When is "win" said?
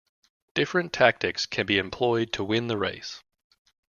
2.43-2.65